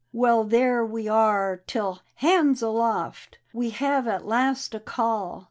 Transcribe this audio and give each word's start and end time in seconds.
"Well, 0.11 0.45
there 0.45 0.83
we 0.83 1.07
are 1.07 1.57
till' 1.67 1.99
hands 2.25 2.63
aloft,' 2.63 3.37
We 3.53 3.69
have 3.69 4.07
at 4.07 4.25
last 4.25 4.73
a 4.73 4.79
call. 4.79 5.39